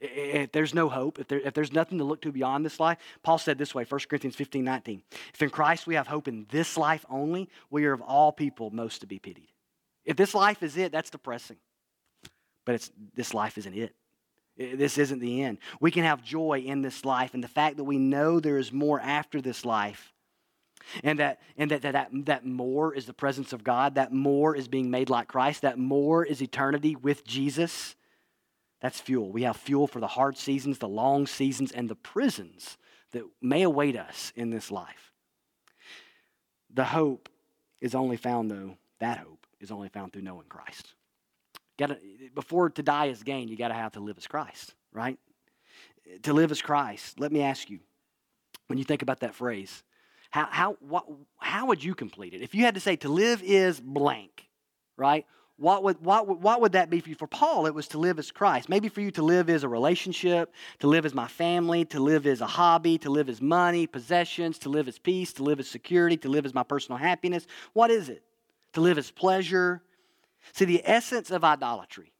[0.00, 2.98] if there's no hope, if, there, if there's nothing to look to beyond this life,
[3.22, 5.02] Paul said this way, 1 Corinthians 15, 19.
[5.32, 8.70] If in Christ we have hope in this life only, we are of all people
[8.70, 9.48] most to be pitied.
[10.04, 11.56] If this life is it, that's depressing.
[12.64, 13.94] But it's, this life isn't it.
[14.56, 15.58] This isn't the end.
[15.80, 18.72] We can have joy in this life, and the fact that we know there is
[18.72, 20.12] more after this life,
[21.02, 24.54] and that and that, that, that, that more is the presence of God, that more
[24.54, 27.96] is being made like Christ, that more is eternity with Jesus
[28.80, 29.30] that's fuel.
[29.30, 32.76] We have fuel for the hard seasons, the long seasons, and the prisons
[33.12, 35.12] that may await us in this life.
[36.72, 37.28] The hope
[37.80, 40.94] is only found, though, that hope is only found through knowing Christ.
[41.78, 41.98] Gotta,
[42.34, 45.18] before to die is gain, you got to have to live as Christ, right?
[46.22, 47.80] To live as Christ, let me ask you,
[48.66, 49.82] when you think about that phrase,
[50.30, 51.04] how, how, what,
[51.38, 52.42] how would you complete it?
[52.42, 54.48] If you had to say to live is blank,
[54.96, 55.26] right?
[55.56, 57.14] What would, what, what would that be for you?
[57.14, 58.68] For Paul, it was to live as Christ.
[58.68, 62.26] Maybe for you to live as a relationship, to live as my family, to live
[62.26, 65.68] as a hobby, to live as money, possessions, to live as peace, to live as
[65.68, 67.46] security, to live as my personal happiness.
[67.72, 68.24] What is it?
[68.72, 69.80] To live as pleasure.
[70.52, 72.12] See, the essence of idolatry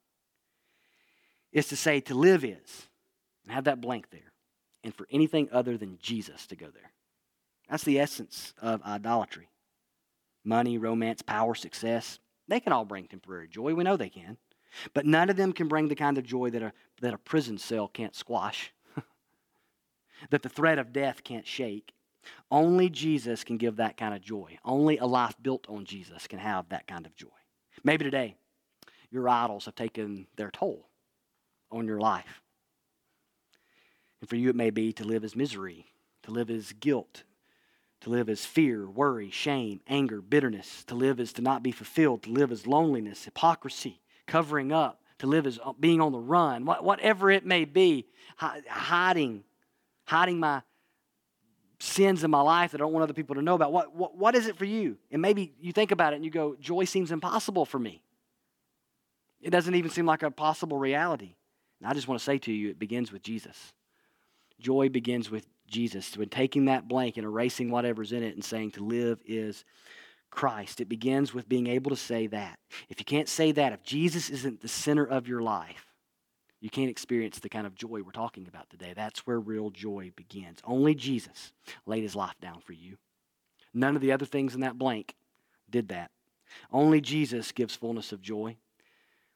[1.52, 2.88] is to say to live is,
[3.44, 4.32] and have that blank there,
[4.84, 6.92] and for anything other than Jesus to go there.
[7.68, 9.48] That's the essence of idolatry
[10.44, 12.18] money, romance, power, success.
[12.48, 13.74] They can all bring temporary joy.
[13.74, 14.36] We know they can.
[14.92, 17.58] But none of them can bring the kind of joy that a, that a prison
[17.58, 18.72] cell can't squash.
[20.30, 21.92] that the threat of death can't shake.
[22.50, 24.58] Only Jesus can give that kind of joy.
[24.64, 27.28] Only a life built on Jesus can have that kind of joy.
[27.82, 28.36] Maybe today,
[29.10, 30.88] your idols have taken their toll
[31.70, 32.42] on your life.
[34.20, 35.86] And for you, it may be to live as misery,
[36.22, 37.24] to live as guilt,
[38.04, 42.22] to live as fear, worry, shame, anger, bitterness, to live as to not be fulfilled,
[42.22, 46.66] to live as loneliness, hypocrisy, covering up, to live as uh, being on the run,
[46.66, 49.42] whatever it may be, hiding,
[50.04, 50.60] hiding my
[51.78, 53.72] sins in my life that I don't want other people to know about.
[53.72, 54.98] What, what, what is it for you?
[55.10, 58.02] And maybe you think about it and you go, joy seems impossible for me.
[59.40, 61.36] It doesn't even seem like a possible reality.
[61.80, 63.72] And I just want to say to you, it begins with Jesus.
[64.60, 66.16] Joy begins with Jesus.
[66.16, 69.64] When taking that blank and erasing whatever's in it and saying to live is
[70.30, 72.58] Christ, it begins with being able to say that.
[72.88, 75.86] If you can't say that, if Jesus isn't the center of your life,
[76.60, 78.94] you can't experience the kind of joy we're talking about today.
[78.96, 80.60] That's where real joy begins.
[80.64, 81.52] Only Jesus
[81.86, 82.96] laid his life down for you.
[83.74, 85.14] None of the other things in that blank
[85.68, 86.10] did that.
[86.72, 88.56] Only Jesus gives fullness of joy.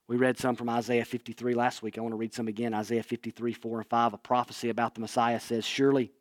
[0.07, 1.99] We read some from Isaiah 53 last week.
[1.99, 2.73] I want to read some again.
[2.73, 4.15] Isaiah 53, 4 and 5.
[4.15, 6.13] A prophecy about the Messiah says, Surely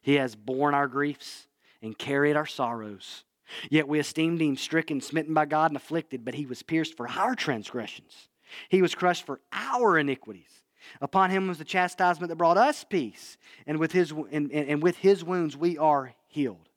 [0.00, 1.46] he has borne our griefs
[1.82, 3.24] and carried our sorrows.
[3.70, 7.08] Yet we esteemed him stricken, smitten by God, and afflicted, but he was pierced for
[7.08, 8.28] our transgressions.
[8.68, 10.62] He was crushed for our iniquities.
[11.00, 14.96] Upon him was the chastisement that brought us peace, and with his, and, and with
[14.98, 16.68] his wounds we are healed.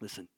[0.00, 0.28] Listen,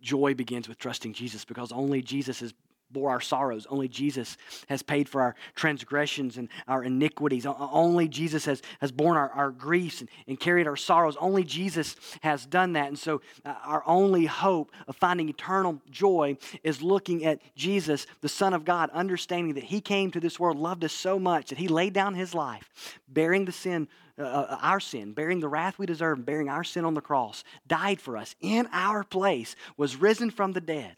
[0.00, 2.54] joy begins with trusting Jesus because only Jesus is
[2.92, 3.66] bore our sorrows.
[3.70, 4.36] Only Jesus
[4.68, 7.46] has paid for our transgressions and our iniquities.
[7.46, 11.16] Only Jesus has, has borne our, our griefs and, and carried our sorrows.
[11.20, 12.88] Only Jesus has done that.
[12.88, 18.28] And so, uh, our only hope of finding eternal joy is looking at Jesus, the
[18.28, 21.58] Son of God, understanding that He came to this world, loved us so much that
[21.58, 23.88] He laid down His life, bearing the sin.
[24.18, 27.42] Uh, uh our sin, bearing the wrath we deserve, bearing our sin on the cross,
[27.66, 30.96] died for us in our place, was risen from the dead,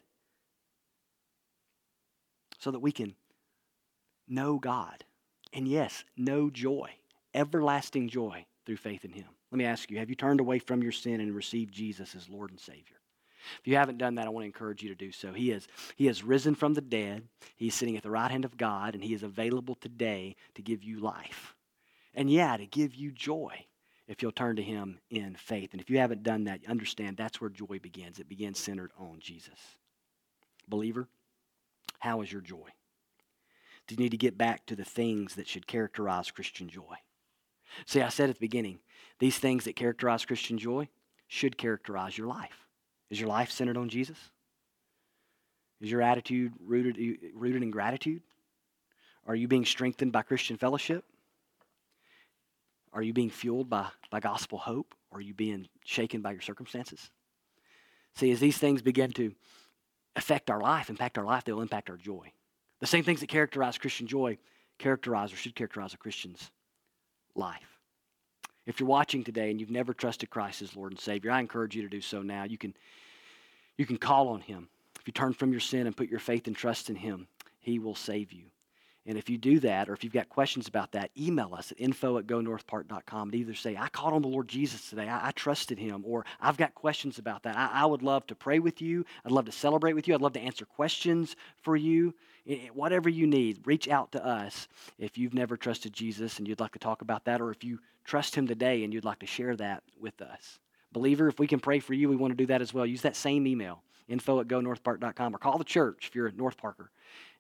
[2.63, 3.15] so that we can
[4.29, 5.05] know God.
[5.53, 6.91] And yes, know joy,
[7.35, 9.27] everlasting joy through faith in Him.
[9.51, 12.29] Let me ask you have you turned away from your sin and received Jesus as
[12.29, 12.97] Lord and Savior?
[13.59, 15.33] If you haven't done that, I want to encourage you to do so.
[15.33, 17.25] He is, he has risen from the dead.
[17.57, 20.85] He's sitting at the right hand of God, and He is available today to give
[20.85, 21.57] you life.
[22.15, 23.67] And yeah, to give you joy
[24.07, 25.73] if you'll turn to Him in faith.
[25.73, 28.21] And if you haven't done that, understand that's where joy begins.
[28.21, 29.59] It begins centered on Jesus.
[30.69, 31.09] Believer,
[32.03, 32.69] how is your joy?
[33.87, 36.97] Do you need to get back to the things that should characterize Christian joy?
[37.87, 38.81] See, I said at the beginning,
[39.21, 40.89] these things that characterize Christian joy
[41.29, 42.67] should characterize your life.
[43.09, 44.19] Is your life centered on Jesus?
[45.81, 46.97] Is your attitude rooted,
[47.35, 48.23] rooted in gratitude?
[49.29, 51.05] Are you being strengthened by Christian fellowship?
[52.93, 54.93] Are you being fueled by, by gospel hope?
[55.13, 57.11] Or are you being shaken by your circumstances?
[58.17, 59.37] See, as these things begin to
[60.17, 62.33] affect our life, impact our life, they'll impact our joy.
[62.81, 64.39] The same things that characterize Christian joy
[64.79, 66.51] characterize or should characterize a Christian's
[67.35, 67.79] life.
[68.67, 71.75] If you're watching today and you've never trusted Christ as Lord and Savior, I encourage
[71.75, 72.45] you to do so now.
[72.45, 72.75] You can,
[73.77, 74.69] you can call on Him.
[75.01, 77.27] If you turn from your sin and put your faith and trust in Him,
[77.61, 78.52] He will save you.
[79.05, 81.81] And if you do that, or if you've got questions about that, email us at
[81.81, 85.31] info at gonorthpark.com and either say, I called on the Lord Jesus today, I, I
[85.33, 87.57] trusted him, or I've got questions about that.
[87.57, 89.05] I, I, would love to pray with you.
[89.25, 90.15] I'd love to celebrate with you.
[90.15, 92.15] I'd love to answer questions for you.
[92.73, 96.73] Whatever you need, reach out to us if you've never trusted Jesus and you'd like
[96.73, 99.57] to talk about that, or if you trust him today and you'd like to share
[99.57, 100.61] that with us.
[100.93, 102.87] Believer, if we can pray for you, we want to do that as well.
[102.87, 106.57] Use that same email, info at gonorthpark.com, or call the church if you're a North
[106.57, 106.91] Parker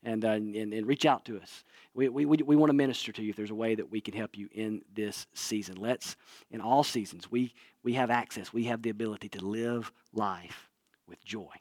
[0.02, 1.64] and, uh, and, and, reach out to us.
[1.94, 4.00] We, we, we, we want to minister to you if there's a way that we
[4.00, 5.76] can help you in this season.
[5.76, 6.16] Let's,
[6.50, 10.68] in all seasons, we, we have access, we have the ability to live life
[11.06, 11.52] with joy.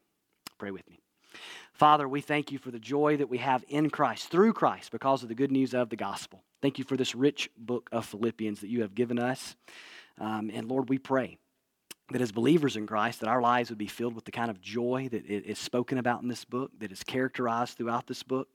[0.58, 1.00] Pray with me.
[1.74, 5.24] Father, we thank you for the joy that we have in Christ, through Christ, because
[5.24, 6.44] of the good news of the gospel.
[6.62, 9.56] Thank you for this rich book of Philippians that you have given us.
[10.20, 11.38] Um, and Lord, we pray
[12.12, 14.62] that as believers in Christ, that our lives would be filled with the kind of
[14.62, 18.50] joy that is spoken about in this book, that is characterized throughout this book,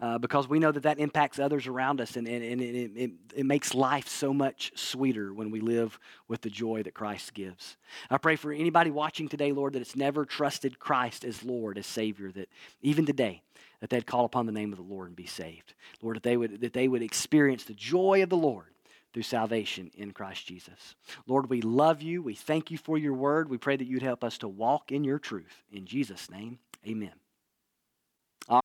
[0.00, 3.10] uh, because we know that that impacts others around us, and, and, and it, it,
[3.34, 5.98] it, makes life so much sweeter when we live
[6.28, 7.76] with the joy that Christ gives.
[8.10, 11.86] I pray for anybody watching today, Lord, that it's never trusted Christ as Lord, as
[11.86, 12.50] Savior, that
[12.82, 13.42] even today,
[13.80, 15.74] that they'd call upon the name of the Lord and be saved.
[16.02, 18.66] Lord, that they would, that they would experience the joy of the Lord
[19.12, 20.94] through salvation in Christ Jesus.
[21.26, 22.22] Lord, we love you.
[22.22, 23.48] We thank you for your word.
[23.48, 25.62] We pray that you'd help us to walk in your truth.
[25.72, 27.12] In Jesus' name, amen.